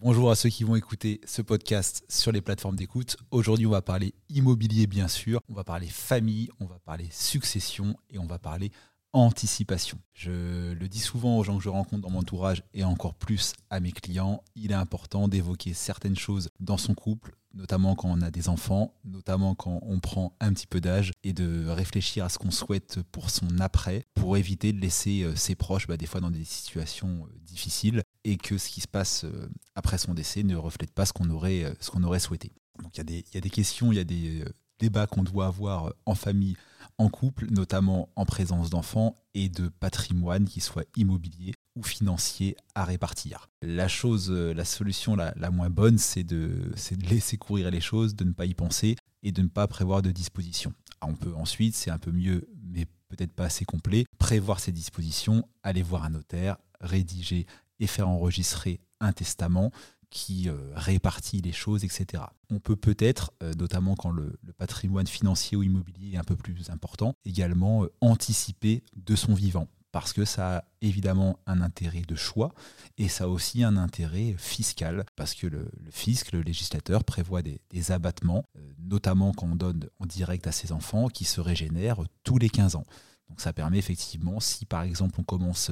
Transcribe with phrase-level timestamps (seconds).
[0.00, 3.16] Bonjour à ceux qui vont écouter ce podcast sur les plateformes d'écoute.
[3.32, 5.40] Aujourd'hui, on va parler immobilier, bien sûr.
[5.48, 8.70] On va parler famille, on va parler succession et on va parler
[9.12, 9.98] anticipation.
[10.12, 13.54] Je le dis souvent aux gens que je rencontre dans mon entourage et encore plus
[13.70, 18.20] à mes clients, il est important d'évoquer certaines choses dans son couple, notamment quand on
[18.20, 22.28] a des enfants, notamment quand on prend un petit peu d'âge, et de réfléchir à
[22.28, 26.06] ce qu'on souhaite pour son après, pour éviter de laisser euh, ses proches bah, des
[26.06, 30.14] fois dans des situations euh, difficiles et que ce qui se passe euh, après son
[30.14, 31.74] décès ne reflète pas ce qu'on aurait,
[32.18, 32.52] souhaité.
[32.82, 34.44] Donc il y, a des questions, il y a des
[34.78, 36.56] débats qu'on doit avoir en famille,
[36.96, 42.84] en couple, notamment en présence d'enfants et de patrimoine qui soit immobilier ou financier à
[42.84, 43.48] répartir.
[43.62, 46.72] La chose, la solution la, moins bonne, c'est de,
[47.08, 50.10] laisser courir les choses, de ne pas y penser et de ne pas prévoir de
[50.10, 50.74] dispositions.
[51.02, 55.48] on peut ensuite, c'est un peu mieux, mais peut-être pas assez complet, prévoir ces dispositions,
[55.62, 57.46] aller voir un notaire, rédiger
[57.78, 59.70] et faire enregistrer un testament
[60.10, 62.22] qui euh, répartit les choses, etc.
[62.50, 66.70] On peut peut-être, euh, notamment quand le, patrimoine financier ou immobilier est un peu plus
[66.70, 72.14] important, également euh, anticiper de son vivant, parce que ça a évidemment un intérêt de
[72.14, 72.52] choix
[72.98, 77.90] et ça a aussi un intérêt fiscal, parce que le, fisc, le législateur, prévoit des,
[77.90, 78.44] abattements,
[78.78, 82.76] notamment quand on donne en direct à ses enfants, qui se régénèrent tous les 15
[82.76, 82.84] ans.
[83.28, 85.70] Donc ça permet effectivement, si par exemple on commence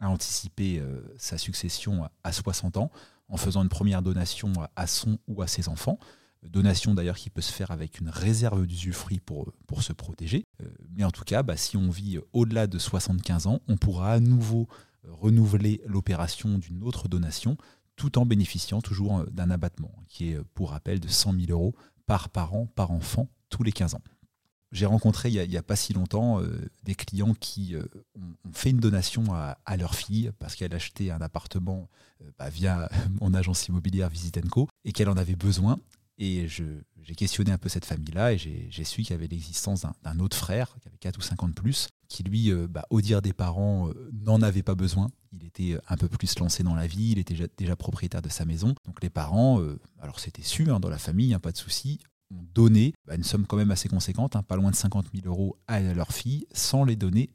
[0.00, 2.90] à anticiper euh, sa succession à 60 ans
[3.28, 5.98] en faisant une première donation à son ou à ses enfants.
[6.42, 10.44] Donation d'ailleurs qui peut se faire avec une réserve d'usufruit pour, pour se protéger.
[10.62, 14.12] Euh, mais en tout cas, bah, si on vit au-delà de 75 ans, on pourra
[14.12, 14.68] à nouveau
[15.04, 17.56] euh, renouveler l'opération d'une autre donation
[17.96, 21.74] tout en bénéficiant toujours d'un abattement qui est, pour rappel, de 100 000 euros
[22.06, 24.02] par parent, par enfant, tous les 15 ans.
[24.70, 27.82] J'ai rencontré il n'y a, pas si longtemps euh, des clients qui euh,
[28.16, 31.88] ont, fait une donation à, leur fille parce qu'elle achetait un appartement
[32.20, 35.78] euh, bah, via mon agence immobilière Visit Co et qu'elle en avait besoin.
[36.20, 40.18] Et j'ai questionné un peu cette famille-là et j'ai su qu'il y avait l'existence d'un
[40.18, 43.22] autre frère qui avait 4 ou 5 ans de plus, qui lui, bah, au dire
[43.22, 45.10] des parents, n'en avait pas besoin.
[45.32, 48.44] Il était un peu plus lancé dans la vie, il était déjà, propriétaire de sa
[48.44, 48.74] maison.
[48.84, 49.62] Donc les parents,
[50.00, 52.00] alors c'était sûr hein, dans la famille, hein, pas de souci,
[52.32, 55.26] ont donné bah, une somme quand même assez conséquente, hein, pas loin de 50 000
[55.26, 57.30] euros à leur fille, sans les donner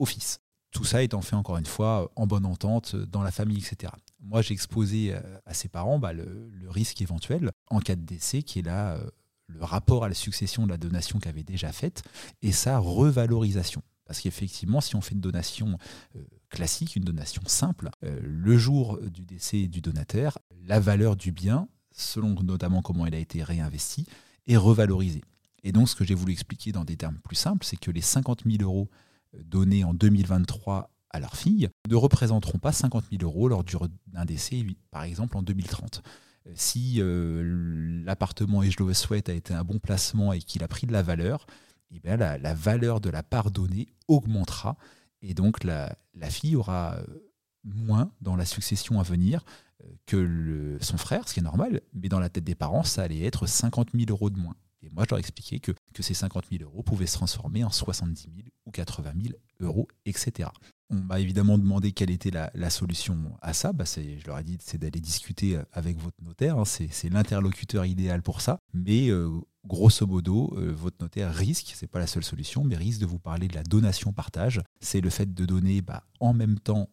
[0.00, 0.40] au fils.
[0.70, 3.92] Tout ça étant fait encore une fois en bonne entente dans la famille, etc.
[4.20, 8.42] Moi, j'ai exposé euh, à ses parents bah, le, risque éventuel en cas de décès,
[8.42, 9.10] qui est là euh,
[9.46, 12.02] le rapport à la succession de la donation qu'avait déjà faite
[12.42, 13.82] et sa revalorisation.
[14.04, 15.78] Parce qu'effectivement, si on fait une donation
[16.16, 21.68] euh, classique, une donation simple, le jour du décès du donateur, la valeur du bien
[21.98, 24.06] selon notamment comment il a été réinvesti,
[24.46, 25.22] et revalorisé.
[25.64, 28.00] Et donc, ce que j'ai voulu expliquer dans des termes plus simples, c'est que les
[28.00, 28.94] 50 000 euros euh,
[29.34, 33.64] donnés en 2023 à leur fille ne représenteront pas 50 000 euros lors
[34.06, 36.02] d'un décès, par exemple en 2030.
[36.46, 40.62] Euh, si euh, l'appartement et je le souhaite a été un bon placement et qu'il
[40.62, 41.46] a pris de la valeur,
[41.90, 44.76] eh bien la, valeur de la part donnée augmentera
[45.22, 46.98] et donc la, la fille aura
[47.64, 49.44] moins dans la succession à venir
[50.06, 53.22] que son frère, ce qui est normal, mais dans la tête des parents, ça allait
[53.22, 54.56] être 50 000 euros de moins.
[54.92, 58.22] Moi, je leur expliquais que, que ces 50 000 euros pouvaient se transformer en 70
[58.22, 60.50] 000 ou 80 000 euros, etc.
[60.90, 63.72] On m'a évidemment demandé quelle était la, solution à ça.
[63.72, 66.58] Bah je leur ai dit c'est d'aller discuter avec votre notaire.
[66.58, 66.64] Hein.
[66.64, 68.58] C'est l'interlocuteur idéal pour ça.
[68.72, 69.28] Mais euh,
[69.66, 73.18] grosso modo, euh, votre notaire risque, c'est pas la seule solution, mais risque de vous
[73.18, 74.62] parler de la donation partage.
[74.80, 76.88] C'est le fait de donner bah, en même temps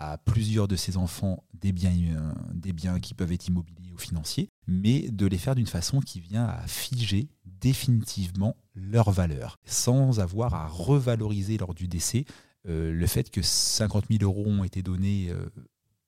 [0.00, 3.98] à plusieurs de ses enfants des biens, euh, des biens qui peuvent être immobiliers ou
[3.98, 10.18] financiers, mais de les faire d'une façon qui vient à figer définitivement leur valeur, sans
[10.18, 12.24] avoir à revaloriser lors du décès
[12.66, 15.50] euh, le fait que 50 000 euros ont été donnés euh,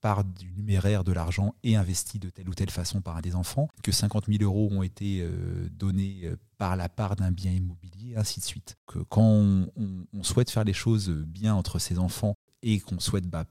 [0.00, 3.34] par du numéraire de l'argent et investis de telle ou telle façon par un des
[3.34, 5.28] enfants, que 50 000 euros ont été
[5.72, 6.22] donnés
[6.56, 8.78] par la part d'un bien immobilier, ainsi de suite.
[8.86, 9.22] Que quand
[9.76, 13.44] on, souhaite faire les choses bien entre ses enfants et qu'on souhaite bah,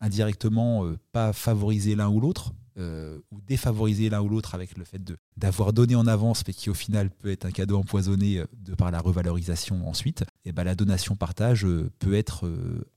[0.00, 4.84] indirectement euh, pas favoriser l'un ou l'autre, euh, ou défavoriser l'un ou l'autre avec le
[4.84, 5.00] fait
[5.36, 8.74] d'avoir donné en avance, mais qui au final peut être un cadeau empoisonné euh, de
[8.74, 11.66] par la revalorisation ensuite, et ben la donation partage
[11.98, 12.50] peut être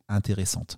[0.08, 0.78] intéressante.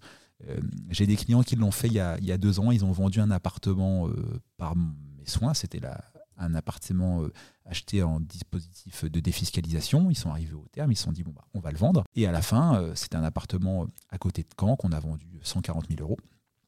[0.89, 2.83] J'ai des clients qui l'ont fait il y, a, il y, a, deux ans, ils
[2.83, 4.09] ont vendu un appartement
[4.57, 6.03] par mes soins, c'était la,
[6.37, 7.31] un appartement euh,
[7.65, 10.09] acheté en dispositif de défiscalisation.
[10.09, 12.03] Ils sont arrivés au terme, ils se sont dit, bon, bah, on va le vendre.
[12.15, 14.99] Et à la fin, euh, c'était un appartement euh, à côté de Caen qu'on a
[14.99, 16.17] vendu 140 000 euros.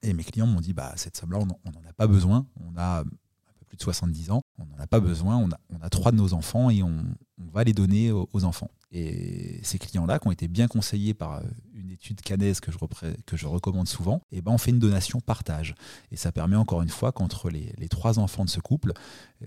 [0.01, 2.47] Et mes clients m'ont dit, bah, cette somme-là, on n'en a pas besoin.
[2.59, 5.37] On a un peu plus de 70 ans, on n'en a pas besoin.
[5.37, 7.03] On a, on a trois de nos enfants et on,
[7.53, 8.69] va les donner aux, enfants.
[8.91, 11.41] Et ces clients-là, qui ont été bien conseillés par
[11.97, 12.77] une étude canaise que je,
[13.25, 15.75] que je recommande souvent, et eh ben on fait une donation partage.
[16.11, 18.94] Et ça permet encore une fois qu'entre les, trois enfants de ce couple,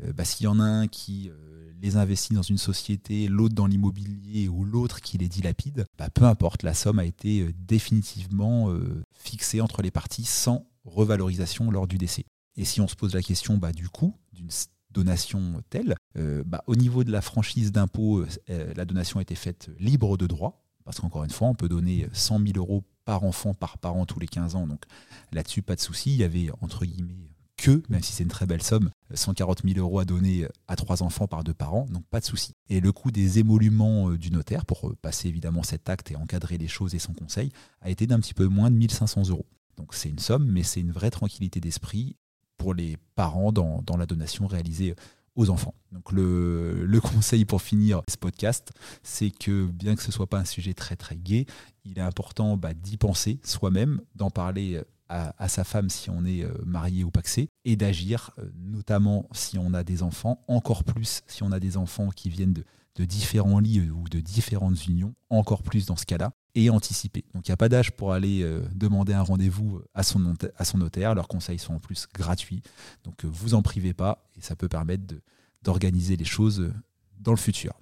[0.02, 3.54] euh, bah, s'il y en a un qui euh, les investit dans une société, l'autre
[3.54, 7.52] dans l'immobilier ou l'autre qui les dilapide, bah, peu importe, la somme a été euh,
[7.56, 8.70] définitivement
[9.14, 12.24] fixée entre les parties sans revalorisation lors du décès.
[12.56, 14.48] Et si on se pose la question bah, du coût d'une
[14.90, 20.16] donation telle, bah, au niveau de la franchise d'impôt, la donation a été faite libre
[20.16, 20.59] de droit,
[20.90, 24.18] parce qu'encore une fois, on peut donner 100 000 euros par enfant, par parent tous
[24.18, 24.66] les 15 ans.
[24.66, 24.82] Donc
[25.30, 26.10] là-dessus, pas de souci.
[26.10, 29.78] Il y avait, entre guillemets, que, même si c'est une très belle somme, 140 000
[29.78, 32.56] euros à donner à trois enfants par deux parents, donc pas de souci.
[32.68, 36.16] Et le coût des émoluments euh, du notaire, pour euh, passer évidemment cet acte et
[36.16, 37.52] encadrer les choses et son conseil,
[37.82, 39.46] a été d'un petit peu moins de 1500 euros.
[39.76, 42.16] Donc c'est une somme, mais c'est une vraie tranquillité d'esprit
[42.56, 44.96] pour les parents dans, dans la donation réalisée
[45.36, 45.74] aux enfants.
[45.92, 48.72] Donc le, conseil pour finir ce podcast,
[49.02, 51.46] c'est que bien que ce soit pas un sujet très très gai,
[51.84, 56.44] il est important bah, d'y penser soi-même, d'en parler à, sa femme si on est
[56.44, 61.22] euh, marié ou paxé, et d'agir, euh, notamment si on a des enfants, encore plus
[61.26, 65.14] si on a des enfants qui viennent de, de différents lits ou de différentes unions,
[65.28, 67.24] encore plus dans ce cas-là, et anticiper.
[67.34, 70.64] Donc il n'y a pas d'âge pour aller euh, demander un rendez-vous à son, à
[70.64, 71.14] son notaire.
[71.14, 72.62] Leurs conseils sont en plus gratuits.
[73.04, 75.14] Donc euh, vous en privez pas et ça peut permettre
[75.62, 76.72] d'organiser les choses euh,
[77.18, 77.72] dans le futur.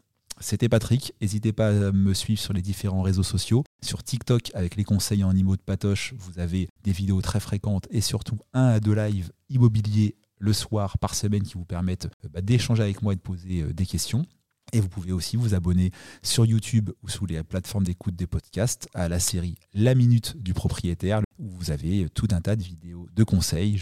[0.40, 1.14] C'était Patrick.
[1.20, 3.64] N'hésitez pas à me suivre sur les différents réseaux sociaux.
[3.82, 7.88] Sur TikTok, avec les conseils en IMO de Patoche, vous avez des vidéos très fréquentes
[7.90, 12.40] et surtout un à deux lives immobiliers le soir par semaine qui vous permettent bah,
[12.40, 14.24] d'échanger avec moi et de poser des questions.
[14.72, 15.90] Et vous pouvez aussi vous abonner
[16.22, 20.52] sur YouTube ou sous les plateformes d'écoute des podcasts à la série La Minute du
[20.52, 23.80] propriétaire, où vous avez tout un tas de vidéos de conseils.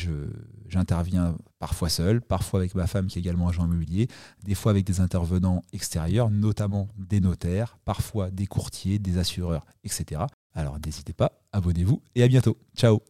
[0.68, 4.08] J'interviens parfois seul, parfois avec ma femme qui est également agent immobilier,
[4.44, 10.22] des fois avec des intervenants extérieurs, notamment des notaires, parfois des courtiers, des assureurs, etc.
[10.54, 12.56] Alors n'hésitez pas, abonnez-vous et à bientôt.
[12.76, 13.00] Ciao